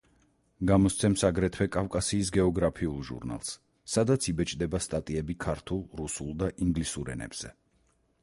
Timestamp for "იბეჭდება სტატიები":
4.33-5.35